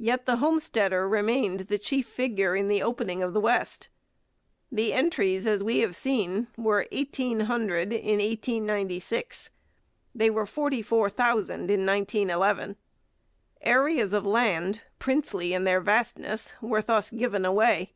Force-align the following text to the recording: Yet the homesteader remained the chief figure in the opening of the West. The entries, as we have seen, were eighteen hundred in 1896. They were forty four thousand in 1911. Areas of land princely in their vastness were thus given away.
Yet 0.00 0.26
the 0.26 0.38
homesteader 0.38 1.08
remained 1.08 1.60
the 1.70 1.78
chief 1.78 2.08
figure 2.08 2.56
in 2.56 2.66
the 2.66 2.82
opening 2.82 3.22
of 3.22 3.32
the 3.34 3.40
West. 3.40 3.88
The 4.72 4.92
entries, 4.92 5.46
as 5.46 5.62
we 5.62 5.78
have 5.78 5.94
seen, 5.94 6.48
were 6.56 6.88
eighteen 6.90 7.38
hundred 7.38 7.92
in 7.92 8.18
1896. 8.18 9.50
They 10.12 10.28
were 10.28 10.44
forty 10.44 10.82
four 10.82 11.08
thousand 11.08 11.70
in 11.70 11.86
1911. 11.86 12.74
Areas 13.60 14.12
of 14.12 14.26
land 14.26 14.82
princely 14.98 15.54
in 15.54 15.62
their 15.62 15.80
vastness 15.80 16.56
were 16.60 16.82
thus 16.82 17.10
given 17.10 17.44
away. 17.44 17.92